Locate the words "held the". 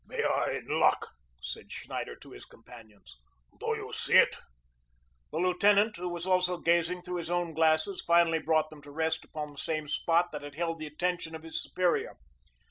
10.55-10.87